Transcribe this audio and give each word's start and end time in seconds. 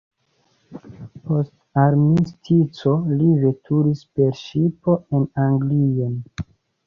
Post 1.25 1.51
armistico 1.81 2.93
li 3.19 3.29
veturis 3.45 4.01
per 4.17 4.33
ŝipo 4.41 4.95
en 5.19 5.27
Anglion. 5.45 6.19